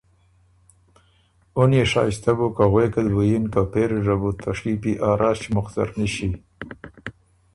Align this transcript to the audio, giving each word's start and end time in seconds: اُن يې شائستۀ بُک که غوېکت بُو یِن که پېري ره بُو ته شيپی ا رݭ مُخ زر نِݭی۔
اُن 1.57 1.71
يې 1.77 1.83
شائستۀ 1.91 2.31
بُک 2.37 2.51
که 2.55 2.65
غوېکت 2.71 3.07
بُو 3.13 3.21
یِن 3.29 3.45
که 3.53 3.61
پېري 3.71 3.99
ره 4.07 4.15
بُو 4.21 4.29
ته 4.41 4.51
شيپی 4.57 4.93
ا 5.07 5.09
رݭ 5.21 5.41
مُخ 5.53 5.67
زر 5.73 5.89
نِݭی۔ 5.97 6.29